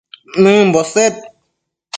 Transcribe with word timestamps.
nëmbo 0.43 0.81
sed 0.93 1.15